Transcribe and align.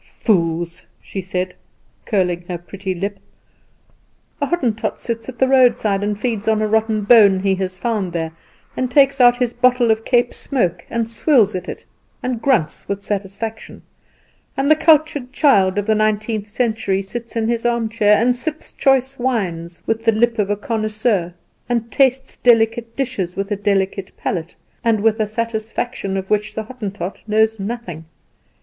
Fools!" 0.03 0.87
she 0.99 1.21
said, 1.21 1.53
curling 2.07 2.43
her 2.49 2.57
pretty 2.57 2.95
lip. 2.95 3.19
"A 4.41 4.47
Hottentot 4.47 4.97
sits 4.99 5.29
at 5.29 5.37
the 5.37 5.47
roadside 5.47 6.03
and 6.03 6.19
feeds 6.19 6.47
on 6.47 6.59
a 6.59 6.67
rotten 6.67 7.03
bone 7.03 7.39
he 7.41 7.53
has 7.53 7.77
found 7.77 8.11
there, 8.11 8.31
and 8.75 8.89
takes 8.89 9.21
out 9.21 9.37
his 9.37 9.53
bottle 9.53 9.91
of 9.91 10.03
Cape 10.03 10.33
smoke 10.33 10.83
and 10.89 11.07
swills 11.07 11.53
at 11.53 11.69
it, 11.69 11.85
and 12.23 12.41
grunts 12.41 12.87
with 12.87 13.03
satisfaction; 13.03 13.83
and 14.57 14.71
the 14.71 14.75
cultured 14.75 15.31
child 15.31 15.77
of 15.77 15.85
the 15.85 15.93
nineteenth 15.93 16.47
century 16.47 17.03
sits 17.03 17.35
in 17.35 17.47
his 17.47 17.63
armchair, 17.63 18.17
and 18.19 18.35
sips 18.35 18.71
choice 18.71 19.19
wines 19.19 19.83
with 19.85 20.03
the 20.05 20.11
lip 20.11 20.39
of 20.39 20.49
a 20.49 20.57
connoisseur, 20.57 21.31
and 21.69 21.91
tastes 21.91 22.35
delicate 22.37 22.95
dishes 22.95 23.35
with 23.35 23.51
a 23.51 23.55
delicate 23.55 24.11
palate, 24.17 24.55
and 24.83 24.99
with 25.01 25.19
a 25.19 25.27
satisfaction 25.27 26.17
of 26.17 26.31
which 26.31 26.55
the 26.55 26.63
Hottentot 26.63 27.19
knows 27.27 27.59
nothing. 27.59 28.05